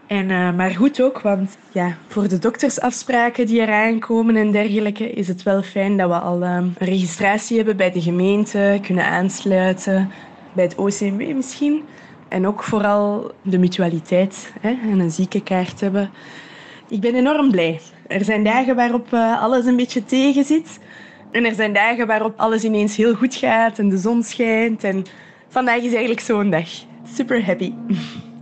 En, 0.06 0.30
uh, 0.30 0.52
maar 0.52 0.70
goed 0.70 1.02
ook, 1.02 1.20
want 1.20 1.58
ja, 1.72 1.96
voor 2.06 2.28
de 2.28 2.38
doktersafspraken 2.38 3.46
die 3.46 3.60
eraan 3.60 3.98
komen 3.98 4.36
en 4.36 4.50
dergelijke 4.50 5.10
is 5.10 5.28
het 5.28 5.42
wel 5.42 5.62
fijn 5.62 5.96
dat 5.96 6.08
we 6.08 6.18
al 6.18 6.42
uh, 6.42 6.54
een 6.54 6.74
registratie 6.78 7.56
hebben 7.56 7.76
bij 7.76 7.90
de 7.90 8.00
gemeente, 8.00 8.78
kunnen 8.82 9.04
aansluiten, 9.04 10.10
bij 10.52 10.64
het 10.64 10.74
OCMW 10.74 11.34
misschien. 11.34 11.84
En 12.28 12.46
ook 12.46 12.62
vooral 12.62 13.32
de 13.42 13.58
mutualiteit 13.58 14.52
hè, 14.60 14.68
en 14.68 14.98
een 14.98 15.10
ziekenkaart 15.10 15.80
hebben. 15.80 16.10
Ik 16.88 17.00
ben 17.00 17.14
enorm 17.14 17.50
blij. 17.50 17.80
Er 18.06 18.24
zijn 18.24 18.44
dagen 18.44 18.76
waarop 18.76 19.12
uh, 19.12 19.42
alles 19.42 19.66
een 19.66 19.76
beetje 19.76 20.04
tegen 20.04 20.44
zit. 20.44 20.78
En 21.30 21.44
er 21.44 21.54
zijn 21.54 21.72
dagen 21.72 22.06
waarop 22.06 22.32
alles 22.36 22.64
ineens 22.64 22.96
heel 22.96 23.14
goed 23.14 23.34
gaat 23.34 23.78
en 23.78 23.88
de 23.88 23.98
zon 23.98 24.22
schijnt. 24.22 24.84
En 24.84 25.04
vandaag 25.48 25.76
is 25.76 25.90
eigenlijk 25.90 26.20
zo'n 26.20 26.50
dag. 26.50 26.68
Super 27.14 27.46
happy. 27.46 27.72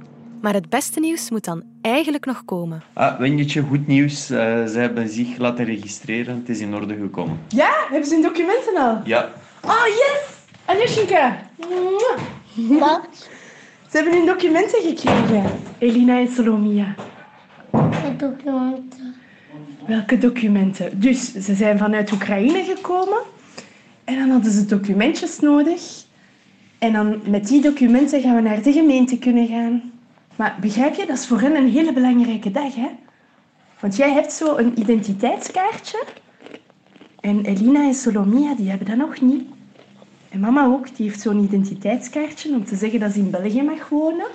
Maar 0.44 0.54
het 0.54 0.68
beste 0.68 1.00
nieuws 1.00 1.30
moet 1.30 1.44
dan 1.44 1.62
eigenlijk 1.80 2.24
nog 2.24 2.44
komen. 2.44 2.82
Ah, 2.92 3.18
Wenjetje, 3.18 3.62
goed 3.62 3.86
nieuws. 3.86 4.30
Uh, 4.30 4.38
ze 4.66 4.78
hebben 4.78 5.08
zich 5.08 5.38
laten 5.38 5.64
registreren. 5.64 6.36
Het 6.36 6.48
is 6.48 6.60
in 6.60 6.74
orde 6.74 6.96
gekomen. 6.96 7.40
Ja? 7.48 7.72
Hebben 7.88 8.08
ze 8.08 8.14
hun 8.14 8.22
documenten 8.22 8.76
al? 8.76 9.00
Ja. 9.04 9.30
Oh, 9.62 9.86
yes! 9.86 10.20
Anushinka. 10.64 11.38
Wat? 12.54 13.08
Ze 13.90 13.96
hebben 13.96 14.12
hun 14.12 14.26
documenten 14.26 14.82
gekregen. 14.82 15.44
Elina 15.78 16.18
en 16.18 16.28
Solomia. 16.28 16.94
De 17.70 18.16
documenten. 18.16 19.14
Welke 19.86 20.18
documenten? 20.18 21.00
Dus 21.00 21.32
ze 21.32 21.54
zijn 21.54 21.78
vanuit 21.78 22.12
Oekraïne 22.12 22.64
gekomen. 22.64 23.20
En 24.04 24.18
dan 24.18 24.30
hadden 24.30 24.52
ze 24.52 24.64
documentjes 24.64 25.40
nodig. 25.40 26.04
En 26.78 26.92
dan 26.92 27.20
met 27.30 27.48
die 27.48 27.62
documenten 27.62 28.20
gaan 28.20 28.34
we 28.34 28.40
naar 28.40 28.62
de 28.62 28.72
gemeente 28.72 29.18
kunnen 29.18 29.46
gaan. 29.46 29.92
Maar 30.36 30.56
begrijp 30.60 30.94
je, 30.94 31.06
dat 31.06 31.18
is 31.18 31.26
voor 31.26 31.40
hen 31.40 31.56
een 31.56 31.68
hele 31.68 31.92
belangrijke 31.92 32.50
dag, 32.50 32.74
hè? 32.74 32.88
Want 33.80 33.96
jij 33.96 34.12
hebt 34.12 34.32
zo 34.32 34.56
een 34.56 34.78
identiteitskaartje. 34.78 36.04
En 37.20 37.44
Elina 37.44 37.82
en 37.82 37.94
Solomia, 37.94 38.54
die 38.54 38.68
hebben 38.68 38.86
dat 38.86 38.96
nog 38.96 39.20
niet. 39.20 39.44
En 40.30 40.40
mama 40.40 40.66
ook, 40.66 40.96
die 40.96 41.08
heeft 41.08 41.20
zo'n 41.20 41.44
identiteitskaartje 41.44 42.54
om 42.54 42.64
te 42.64 42.76
zeggen 42.76 43.00
dat 43.00 43.12
ze 43.12 43.18
in 43.18 43.30
België 43.30 43.62
mag 43.62 43.88
wonen. 43.88 44.26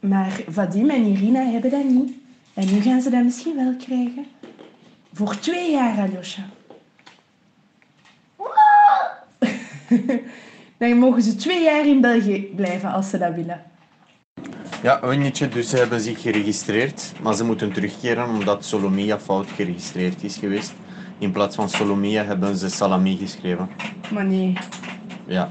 Maar 0.00 0.40
Vadim 0.48 0.90
en 0.90 1.04
Irina 1.04 1.40
hebben 1.40 1.70
dat 1.70 1.84
niet. 1.84 2.12
En 2.54 2.66
nu 2.66 2.80
gaan 2.80 3.00
ze 3.00 3.10
dat 3.10 3.24
misschien 3.24 3.56
wel 3.56 3.74
krijgen. 3.76 4.26
Voor 5.12 5.38
twee 5.38 5.70
jaar, 5.70 5.98
Aljosha. 5.98 6.42
Dan 10.78 10.98
mogen 10.98 11.22
ze 11.22 11.34
twee 11.34 11.62
jaar 11.62 11.86
in 11.86 12.00
België 12.00 12.52
blijven 12.56 12.92
als 12.92 13.10
ze 13.10 13.18
dat 13.18 13.34
willen. 13.34 13.62
Ja, 14.82 15.00
Wenjetje, 15.00 15.48
dus 15.48 15.68
ze 15.68 15.76
hebben 15.76 16.00
zich 16.00 16.20
geregistreerd, 16.20 17.12
maar 17.22 17.34
ze 17.34 17.44
moeten 17.44 17.72
terugkeren 17.72 18.28
omdat 18.28 18.64
Solomia 18.64 19.18
fout 19.18 19.46
geregistreerd 19.50 20.22
is 20.24 20.36
geweest. 20.36 20.72
In 21.18 21.32
plaats 21.32 21.56
van 21.56 21.68
Solomia 21.68 22.24
hebben 22.24 22.56
ze 22.56 22.68
Salami 22.68 23.16
geschreven. 23.16 23.68
Maar 24.12 24.24
nee. 24.24 24.52
Ja. 25.26 25.50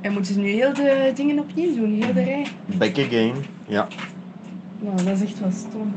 En 0.00 0.12
moeten 0.12 0.34
ze 0.34 0.40
nu 0.40 0.48
heel 0.48 0.72
de 0.72 1.12
dingen 1.14 1.38
opnieuw 1.38 1.74
doen, 1.74 2.02
heel 2.02 2.12
de 2.12 2.22
rij? 2.22 2.46
Back 2.76 2.98
again, 2.98 3.34
ja. 3.66 3.88
Nou, 4.78 4.96
dat 4.96 5.06
is 5.06 5.22
echt 5.22 5.40
wel 5.40 5.50
stom. 5.50 5.92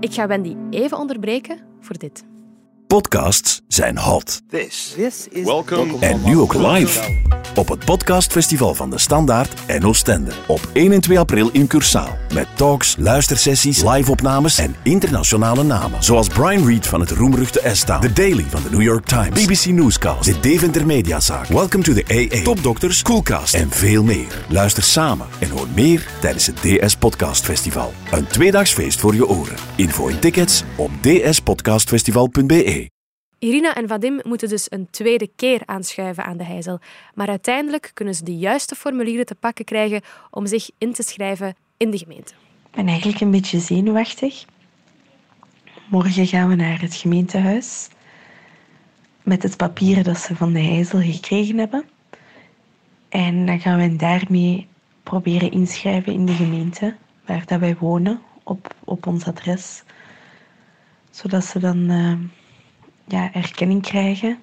Ik 0.00 0.12
ga 0.12 0.26
Wendy 0.26 0.56
even 0.70 0.98
onderbreken 0.98 1.58
voor 1.80 1.98
dit. 1.98 2.24
Podcasts 2.86 3.60
zijn 3.68 3.98
hot. 3.98 4.42
This, 4.50 4.92
this 4.96 5.28
is 5.30 5.44
Welcome. 5.44 5.98
En 6.00 6.20
nu 6.24 6.38
ook 6.38 6.54
live. 6.54 7.24
Op 7.54 7.68
het 7.68 7.84
podcastfestival 7.84 8.74
van 8.74 8.90
de 8.90 8.98
Standaard 8.98 9.52
en 9.66 9.84
Oostende. 9.84 10.32
Op 10.46 10.60
1 10.72 10.92
en 10.92 11.00
2 11.00 11.18
april 11.18 11.48
in 11.52 11.66
Cursaal. 11.66 12.16
Met 12.34 12.46
talks, 12.54 12.96
luistersessies, 12.98 13.82
live-opnames 13.84 14.58
en 14.58 14.76
internationale 14.82 15.62
namen. 15.62 16.04
Zoals 16.04 16.28
Brian 16.28 16.66
Reed 16.66 16.86
van 16.86 17.00
het 17.00 17.10
roemruchte 17.10 17.60
ESTA. 17.60 17.98
The 17.98 18.12
Daily 18.12 18.44
van 18.48 18.62
de 18.62 18.70
New 18.70 18.82
York 18.82 19.06
Times. 19.06 19.44
BBC 19.44 19.64
Newscast. 19.64 20.24
De 20.24 20.40
Deventer 20.40 20.86
Mediazaak. 20.86 21.46
Welcome 21.46 21.82
to 21.82 21.92
the 21.92 22.30
AA. 22.30 22.42
Topdokters, 22.42 23.02
Coolcast 23.02 23.54
en 23.54 23.70
veel 23.70 24.02
meer. 24.02 24.44
Luister 24.48 24.82
samen 24.82 25.26
en 25.38 25.50
hoor 25.50 25.66
meer 25.74 26.06
tijdens 26.20 26.46
het 26.46 26.56
DS 26.56 26.96
Podcast 26.96 27.44
Festival. 27.44 27.92
Een 28.10 28.26
tweedaags 28.26 28.72
feest 28.72 29.00
voor 29.00 29.14
je 29.14 29.28
oren. 29.28 29.56
Info 29.76 30.08
en 30.08 30.20
tickets 30.20 30.64
op 30.76 30.90
dspodcastfestival.be. 31.00 32.75
Irina 33.46 33.74
en 33.74 33.88
Vadim 33.88 34.20
moeten 34.22 34.48
dus 34.48 34.70
een 34.70 34.88
tweede 34.90 35.30
keer 35.36 35.62
aanschuiven 35.64 36.24
aan 36.24 36.36
de 36.36 36.44
heizel. 36.44 36.80
Maar 37.14 37.28
uiteindelijk 37.28 37.90
kunnen 37.94 38.14
ze 38.14 38.24
de 38.24 38.36
juiste 38.36 38.74
formulieren 38.74 39.26
te 39.26 39.34
pakken 39.34 39.64
krijgen 39.64 40.00
om 40.30 40.46
zich 40.46 40.70
in 40.78 40.92
te 40.92 41.02
schrijven 41.02 41.54
in 41.76 41.90
de 41.90 41.98
gemeente. 41.98 42.32
Ik 42.66 42.74
ben 42.74 42.86
eigenlijk 42.86 43.20
een 43.20 43.30
beetje 43.30 43.58
zenuwachtig. 43.58 44.44
Morgen 45.90 46.26
gaan 46.26 46.48
we 46.48 46.54
naar 46.54 46.80
het 46.80 46.94
gemeentehuis 46.94 47.88
met 49.22 49.42
het 49.42 49.56
papier 49.56 50.02
dat 50.02 50.18
ze 50.18 50.36
van 50.36 50.52
de 50.52 50.62
heizel 50.62 51.00
gekregen 51.00 51.58
hebben. 51.58 51.84
En 53.08 53.46
dan 53.46 53.60
gaan 53.60 53.78
we 53.78 53.96
daarmee 53.96 54.66
proberen 55.02 55.50
inschrijven 55.50 56.12
in 56.12 56.26
de 56.26 56.34
gemeente 56.34 56.96
waar 57.26 57.46
dat 57.46 57.60
wij 57.60 57.76
wonen, 57.76 58.20
op, 58.42 58.74
op 58.84 59.06
ons 59.06 59.24
adres. 59.24 59.82
Zodat 61.10 61.44
ze 61.44 61.58
dan 61.58 61.90
uh, 61.90 62.12
ja, 63.06 63.32
erkenning 63.32 63.82
krijgen. 63.82 64.38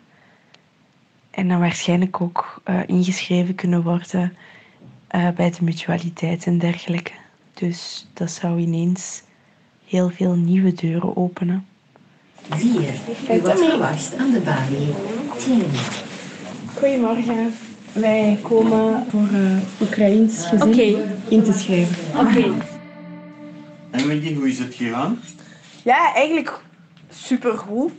En 1.32 1.48
dan 1.48 1.60
waarschijnlijk 1.60 2.22
ook 2.22 2.62
uh, 2.66 2.80
ingeschreven 2.86 3.56
kunnen 3.56 3.84
worden 3.84 4.36
uh, 5.16 5.30
bij 5.30 5.50
de 5.50 5.64
mutualiteit 5.64 6.46
en 6.46 6.58
dergelijke. 6.58 7.12
Dus 7.54 8.08
dat 8.14 8.32
zou 8.32 8.60
ineens 8.60 9.24
heel 9.86 10.10
veel 10.10 10.36
nieuwe 10.36 10.74
deuren 10.74 11.18
openen. 11.18 11.68
Vier. 12.50 12.94
U 13.32 13.42
wordt 13.42 13.60
verwacht 13.60 14.18
aan 14.18 14.32
de 14.32 14.40
balie. 14.40 14.94
Tien. 15.38 15.66
Goedemorgen. 16.78 17.54
Wij 17.94 18.40
komen 18.42 19.06
voor 19.10 19.28
uh, 19.32 19.58
Oekraïns 19.82 20.46
gezin 20.46 20.74
okay. 20.74 21.18
in 21.28 21.44
te 21.44 21.54
schrijven. 21.54 22.20
Oké. 22.20 22.38
Okay. 22.38 22.52
En 23.92 24.08
Wendy, 24.08 24.34
hoe 24.34 24.50
is 24.50 24.60
het 24.60 24.76
gegaan? 24.76 25.20
Ja, 25.84 26.14
eigenlijk 26.14 26.62
supergoed. 27.10 27.92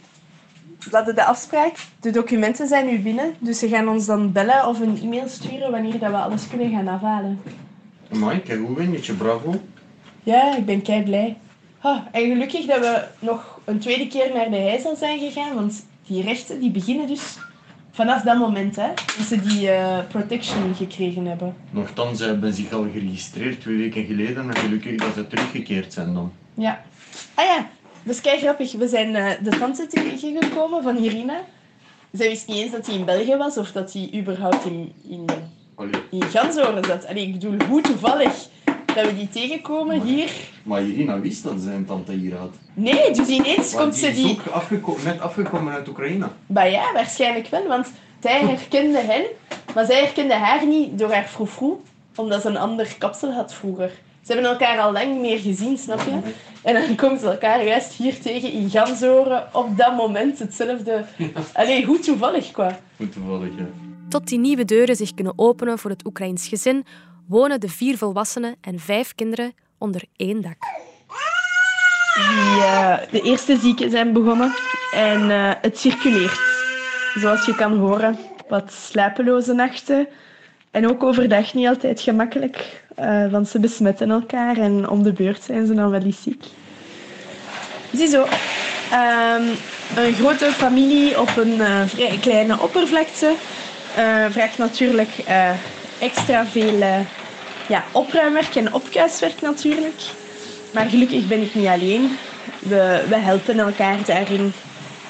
We 0.91 0.97
hadden 0.97 1.15
de 1.15 1.25
afspraak. 1.25 1.77
De 2.01 2.11
documenten 2.11 2.69
zijn 2.69 2.87
nu 2.87 2.99
binnen, 2.99 3.35
dus 3.39 3.59
ze 3.59 3.69
gaan 3.69 3.89
ons 3.89 4.07
dan 4.07 4.33
bellen 4.33 4.67
of 4.67 4.81
een 4.81 4.99
e-mail 5.03 5.29
sturen 5.29 5.71
wanneer 5.71 5.99
dat 5.99 6.11
we 6.11 6.17
alles 6.17 6.49
kunnen 6.49 6.71
gaan 6.71 6.89
afhalen. 6.89 7.41
Mooi, 8.11 8.41
kijk 8.41 8.61
hoe 8.61 8.77
Wenjetje, 8.77 9.15
bravo. 9.15 9.55
Ja, 10.23 10.57
ik 10.57 10.67
ben 10.67 10.83
kei 10.83 11.03
blij. 11.03 11.37
Oh, 11.83 11.99
en 12.13 12.29
gelukkig 12.29 12.67
dat 12.67 12.79
we 12.79 13.05
nog 13.19 13.61
een 13.65 13.79
tweede 13.79 14.07
keer 14.07 14.31
naar 14.35 14.51
de 14.51 14.57
heizel 14.57 14.97
zijn 14.97 15.19
gegaan, 15.19 15.55
want 15.55 15.87
die 16.07 16.23
rechten 16.23 16.61
die 16.61 16.71
beginnen 16.71 17.07
dus 17.07 17.39
vanaf 17.91 18.23
dat 18.23 18.39
moment, 18.39 18.77
hè, 18.77 18.89
dat 19.19 19.27
ze 19.27 19.41
die 19.41 19.69
uh, 19.69 19.99
protection 20.09 20.75
gekregen 20.75 21.27
hebben. 21.27 21.55
Nochtans, 21.71 22.19
ze 22.19 22.25
hebben 22.25 22.55
zich 22.55 22.73
al 22.73 22.87
geregistreerd 22.93 23.61
twee 23.61 23.77
weken 23.77 24.05
geleden 24.05 24.51
en 24.51 24.57
gelukkig 24.57 24.97
dat 24.97 25.15
ze 25.15 25.27
teruggekeerd 25.27 25.93
zijn 25.93 26.15
dan. 26.15 26.33
Ja. 26.55 26.85
Ah 27.35 27.45
ja, 27.45 27.69
dat 28.05 28.15
is 28.15 28.21
kei 28.21 28.39
grappig. 28.39 28.73
We 28.73 28.89
zijn 28.89 29.15
uh, 29.15 29.31
de 29.43 29.59
tante 29.59 29.87
tegengekomen 29.87 30.83
van 30.83 30.97
Irina. 30.97 31.41
Zij 32.13 32.29
wist 32.29 32.47
niet 32.49 32.57
eens 32.57 32.73
dat 32.73 32.87
hij 32.87 32.95
in 32.95 33.05
België 33.05 33.37
was 33.37 33.57
of 33.57 33.73
dat 33.73 33.93
hij 33.93 34.11
überhaupt 34.15 34.65
in, 34.65 34.93
in, 35.09 35.27
in 36.11 36.23
Gansoren 36.23 36.85
zat. 36.85 37.07
Allee, 37.07 37.27
ik 37.27 37.33
bedoel, 37.33 37.57
hoe 37.69 37.81
toevallig 37.81 38.49
dat 38.95 39.07
we 39.07 39.15
die 39.17 39.29
tegenkomen 39.29 39.97
maar, 39.97 40.07
hier. 40.07 40.31
Maar 40.63 40.83
Irina 40.83 41.21
wist 41.21 41.43
dat 41.43 41.61
ze 41.61 41.71
een 41.71 41.85
tante 41.85 42.13
hier 42.13 42.37
had. 42.37 42.55
Nee, 42.75 43.11
dus 43.11 43.29
ineens 43.29 43.73
maar 43.73 43.83
komt 43.83 43.95
die 43.95 44.03
ze 44.03 44.09
is 44.09 44.15
die... 44.17 44.31
ook 44.31 44.47
afgeko 44.47 44.97
net 45.05 45.21
afgekomen 45.21 45.73
uit 45.73 45.89
Oekraïne. 45.89 46.29
Bah 46.47 46.71
ja, 46.71 46.93
waarschijnlijk 46.93 47.47
wel, 47.47 47.67
want 47.67 47.93
zij 48.21 48.41
herkende 48.55 48.99
hen, 48.99 49.25
maar 49.75 49.85
zij 49.85 50.01
herkende 50.01 50.35
haar 50.35 50.67
niet 50.67 50.99
door 50.99 51.13
haar 51.13 51.25
froufrou, 51.25 51.81
omdat 52.15 52.43
ze 52.43 52.49
een 52.49 52.57
ander 52.57 52.95
kapsel 52.99 53.33
had 53.33 53.55
vroeger. 53.55 53.91
Ze 54.25 54.33
hebben 54.33 54.51
elkaar 54.51 54.79
al 54.79 54.93
lang 54.93 55.13
niet 55.13 55.21
meer 55.21 55.39
gezien, 55.39 55.79
snap 55.79 56.01
je? 56.01 56.33
En 56.63 56.75
dan 56.75 56.97
komen 56.97 57.19
ze 57.19 57.27
elkaar 57.27 57.65
juist 57.65 57.93
hier 57.93 58.21
tegen 58.21 58.53
in 58.53 58.71
Gansoren 58.71 59.49
op 59.53 59.77
dat 59.77 59.97
moment. 59.97 60.39
Hetzelfde. 60.39 61.05
Allee, 61.53 61.85
hoe 61.85 61.99
toevallig 61.99 62.51
qua. 62.51 62.79
Hoe 62.97 63.09
toevallig, 63.09 63.49
ja. 63.59 63.65
Tot 64.09 64.29
die 64.29 64.39
nieuwe 64.39 64.65
deuren 64.65 64.97
zich 64.97 65.15
kunnen 65.15 65.33
openen 65.37 65.79
voor 65.79 65.91
het 65.91 66.07
Oekraïns 66.07 66.49
gezin, 66.49 66.85
wonen 67.29 67.61
de 67.61 67.69
vier 67.69 67.99
volwassenen 67.99 68.57
en 68.61 68.79
vijf 68.79 69.15
kinderen 69.15 69.55
onder 69.79 70.03
één 70.17 70.43
dak. 70.43 70.57
Die, 72.15 72.57
uh, 72.57 72.97
de 73.11 73.21
eerste 73.21 73.57
zieken 73.57 73.91
zijn 73.91 74.13
begonnen 74.13 74.55
en 74.93 75.31
uh, 75.31 75.53
het 75.61 75.79
circuleert. 75.79 76.41
Zoals 77.15 77.47
je 77.47 77.55
kan 77.55 77.77
horen, 77.77 78.19
wat 78.49 78.73
slapeloze 78.73 79.53
nachten. 79.53 80.09
En 80.75 80.89
ook 80.89 81.03
overdag 81.03 81.55
niet 81.55 81.69
altijd 81.69 82.01
gemakkelijk, 82.01 82.83
uh, 83.01 83.31
want 83.31 83.49
ze 83.49 83.59
besmetten 83.59 84.11
elkaar 84.11 84.57
en 84.57 84.89
om 84.89 85.03
de 85.03 85.13
beurt 85.13 85.43
zijn 85.43 85.67
ze 85.67 85.75
dan 85.75 85.91
wel 85.91 86.01
eens 86.03 86.23
ziek. 86.23 86.45
Ziezo, 87.93 88.21
um, 88.21 89.59
Een 89.97 90.15
grote 90.15 90.45
familie 90.53 91.21
op 91.21 91.37
een 91.37 91.55
uh, 91.55 91.83
vrij 91.87 92.19
kleine 92.21 92.61
oppervlakte 92.61 93.35
uh, 93.99 94.25
vraagt 94.31 94.59
natuurlijk 94.59 95.11
extra 96.01 96.47
veel 96.47 96.79
ja, 97.69 97.85
opruimwerk 97.93 98.55
en 98.55 98.73
opkuiswerk 98.73 99.41
natuurlijk. 99.41 100.01
Maar 100.73 100.87
gelukkig 100.87 101.27
ben 101.27 101.43
ik 101.43 101.55
niet 101.55 101.67
alleen. 101.67 102.19
We, 102.59 103.05
we 103.09 103.17
helpen 103.17 103.59
elkaar 103.59 104.05
daarin. 104.07 104.53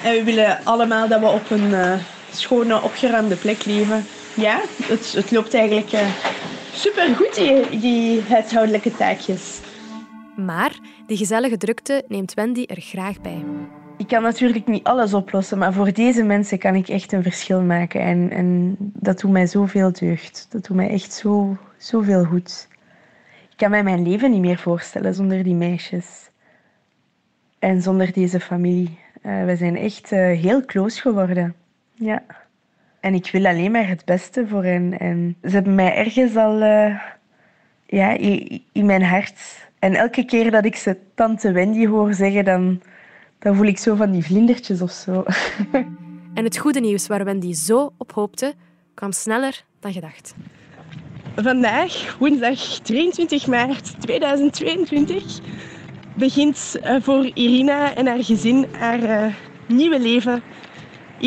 En 0.03 0.13
we 0.13 0.25
willen 0.25 0.59
allemaal 0.65 1.09
dat 1.09 1.21
we 1.21 1.27
op 1.27 1.51
een 1.51 1.75
schone, 2.31 2.83
opgeruimde 2.83 3.37
plek 3.37 3.65
leven. 3.65 4.07
Ja, 4.37 4.61
het, 4.83 5.13
het 5.13 5.31
loopt 5.31 5.55
eigenlijk 5.55 5.91
super 6.73 7.15
goed, 7.17 7.35
die, 7.35 7.79
die 7.79 8.23
huishoudelijke 8.23 8.97
taakjes. 8.97 9.61
Maar 10.37 10.79
die 11.07 11.17
gezellige 11.17 11.57
drukte 11.57 12.05
neemt 12.09 12.35
Wendy 12.35 12.65
er 12.67 12.81
graag 12.81 13.21
bij. 13.21 13.45
Ik 13.97 14.07
kan 14.07 14.23
natuurlijk 14.23 14.67
niet 14.67 14.85
alles 14.85 15.15
oplossen, 15.15 15.59
maar 15.59 15.73
voor 15.73 15.93
deze 15.93 16.23
mensen 16.23 16.59
kan 16.59 16.75
ik 16.75 16.89
echt 16.89 17.13
een 17.13 17.23
verschil 17.23 17.61
maken. 17.61 18.01
En, 18.01 18.31
en 18.31 18.77
dat 18.79 19.21
doet 19.21 19.31
mij 19.31 19.47
zoveel 19.47 19.93
deugd. 19.93 20.47
Dat 20.51 20.67
doet 20.67 20.77
mij 20.77 20.89
echt 20.89 21.13
zo, 21.13 21.57
zoveel 21.77 22.25
goed. 22.25 22.69
Ik 23.51 23.57
kan 23.57 23.71
mij 23.71 23.83
mijn 23.83 24.09
leven 24.09 24.31
niet 24.31 24.41
meer 24.41 24.59
voorstellen 24.59 25.15
zonder 25.15 25.43
die 25.43 25.55
meisjes. 25.55 26.31
En 27.59 27.83
zonder 27.83 28.13
deze 28.13 28.41
familie. 28.41 28.99
Uh, 29.23 29.45
we 29.45 29.57
zijn 29.57 29.77
echt 29.77 30.13
uh, 30.13 30.19
heel 30.19 30.65
close 30.65 31.01
geworden. 31.01 31.55
Ja. 31.95 32.23
En 33.05 33.15
ik 33.15 33.31
wil 33.33 33.47
alleen 33.47 33.71
maar 33.71 33.89
het 33.89 34.05
beste 34.05 34.47
voor 34.49 34.65
hen. 34.65 34.99
En 34.99 35.37
ze 35.43 35.51
hebben 35.51 35.75
mij 35.75 35.97
ergens 35.97 36.37
al 36.37 36.63
uh, 36.63 37.01
ja, 37.87 38.11
in, 38.11 38.63
in 38.73 38.87
mijn 38.87 39.03
hart. 39.03 39.69
En 39.79 39.95
elke 39.95 40.25
keer 40.25 40.51
dat 40.51 40.65
ik 40.65 40.77
ze 40.77 40.97
tante 41.15 41.53
Wendy 41.53 41.87
hoor 41.87 42.15
zeggen, 42.15 42.45
dan 42.45 42.81
dan 43.39 43.57
voel 43.57 43.67
ik 43.67 43.79
zo 43.79 43.95
van 43.95 44.11
die 44.11 44.25
vlindertjes 44.25 44.83
of 44.83 44.91
zo. 44.91 45.25
En 46.35 46.45
het 46.45 46.59
goede 46.59 46.81
nieuws 46.81 47.07
waar 47.07 47.25
Wendy 47.25 47.53
zo 47.53 47.93
op 47.97 48.13
hoopte, 48.13 48.55
kwam 48.95 49.13
sneller 49.13 49.65
dan 49.81 49.93
gedacht. 49.93 50.35
Vandaag, 51.37 52.17
woensdag 52.19 52.59
23 52.83 53.47
maart 53.47 54.01
2022, 54.01 55.41
begint 56.17 56.79
eh, 56.83 56.97
voor 57.01 57.31
Irina 57.35 57.95
en 57.95 58.07
haar 58.07 58.25
gezin 58.25 58.67
haar 58.79 59.03
uh, 59.03 59.35
nieuwe 59.69 60.01
leven 60.01 60.43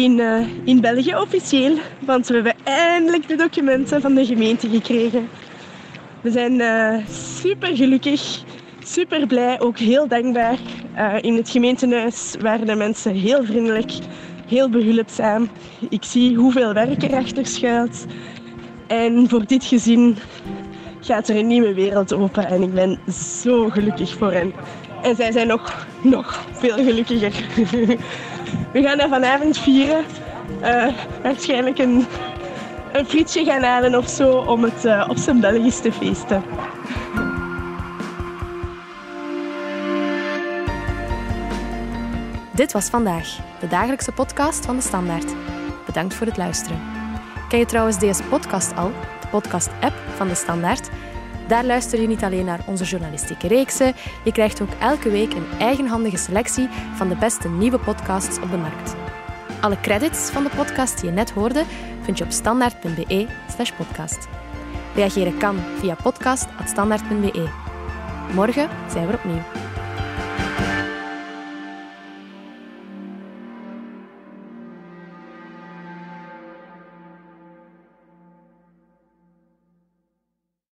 in, 0.04 0.20
uh, 0.20 0.48
in 0.64 0.82
België 0.82 1.16
officieel. 1.16 1.78
Want 2.00 2.28
we 2.28 2.34
hebben 2.34 2.56
eindelijk 2.64 3.28
de 3.28 3.36
documenten 3.36 4.02
van 4.02 4.16
de 4.16 4.26
gemeente 4.26 4.70
gekregen. 4.70 5.30
We 6.22 6.32
zijn 6.32 6.62
super 7.08 7.76
gelukkig 7.76 8.46
super 8.88 9.28
blij, 9.28 9.60
ook 9.60 9.78
heel 9.78 10.08
dankbaar. 10.08 10.58
Uh, 10.98 11.16
in 11.22 11.36
het 11.36 11.50
gemeentehuis 11.50 12.36
waren 12.42 12.66
de 12.66 12.76
mensen 12.76 13.14
heel 13.14 13.44
vriendelijk, 13.44 13.92
heel 14.48 14.70
behulpzaam. 14.70 15.50
Ik 15.90 16.04
zie 16.04 16.36
hoeveel 16.36 16.74
werk 16.74 17.04
erachter 17.04 17.46
schuilt. 17.46 18.06
En 18.88 19.30
voor 19.30 19.46
dit 19.46 19.66
gezin 19.66 20.18
gaat 21.02 21.28
er 21.28 21.36
een 21.36 21.48
nieuwe 21.48 21.74
wereld 21.74 22.14
open 22.14 22.48
en 22.48 22.62
ik 22.62 22.74
ben 22.74 23.00
zo 23.42 23.70
gelukkig 23.70 24.14
voor 24.14 24.32
hen. 24.32 24.54
En 25.04 25.16
zij 25.16 25.32
zijn 25.32 25.48
nog, 25.48 25.88
nog 26.02 26.46
veel 26.52 26.76
gelukkiger. 26.76 27.34
We 28.72 28.82
gaan 28.82 28.98
dat 28.98 29.10
vanavond 29.10 29.58
vieren. 29.58 30.06
Uh, 30.62 30.88
waarschijnlijk 31.24 31.78
een, 31.78 32.06
een 32.92 33.06
frietje 33.06 33.46
gaan 33.46 33.64
halen 33.64 33.96
of 33.96 34.08
zo 34.08 34.32
om 34.32 34.64
het 34.64 34.86
uh, 34.86 35.06
op 35.10 35.18
zijn 35.18 35.40
Belgisch 35.40 35.80
te 35.80 35.92
feesten. 35.92 36.44
Dit 42.54 42.72
was 42.72 42.90
vandaag, 42.90 43.38
de 43.60 43.68
dagelijkse 43.68 44.12
podcast 44.12 44.66
van 44.66 44.76
de 44.76 44.82
Standaard. 44.82 45.34
Bedankt 45.86 46.14
voor 46.14 46.28
het 46.28 46.38
luisteren. 46.38 46.80
Ken 47.50 47.60
je 47.60 47.66
trouwens 47.66 48.00
deze 48.00 48.24
podcast 48.24 48.76
al, 48.76 48.92
de 49.22 49.28
podcast-app 49.28 49.94
van 50.16 50.28
de 50.28 50.36
Standaard? 50.36 50.90
Daar 51.48 51.66
luister 51.66 52.02
je 52.02 52.08
niet 52.08 52.24
alleen 52.24 52.46
naar 52.46 52.64
onze 52.66 52.84
journalistieke 52.84 53.48
reeksen, 53.48 53.94
je 54.24 54.32
krijgt 54.32 54.62
ook 54.62 54.74
elke 54.80 55.10
week 55.10 55.34
een 55.34 55.48
eigenhandige 55.60 56.18
selectie 56.18 56.70
van 56.96 57.10
de 57.10 57.16
beste 57.16 57.50
nieuwe 57.50 57.80
podcasts 57.80 58.40
op 58.40 58.52
de 58.52 58.58
markt. 58.58 58.96
Alle 59.62 59.80
credits 59.80 60.30
van 60.30 60.44
de 60.44 60.50
podcast 60.56 61.02
die 61.02 61.10
je 61.10 61.16
net 61.16 61.32
hoorde 61.32 61.64
vind 62.02 62.18
je 62.18 62.24
op 62.24 62.32
standaard.be/slash 62.32 63.72
podcast. 63.72 64.28
Reageren 64.96 65.38
kan 65.38 65.58
via 65.80 65.96
podcast.standaard.be. 66.04 67.50
Morgen 68.34 68.70
zijn 68.90 69.08
we 69.08 69.14
opnieuw. 69.14 69.67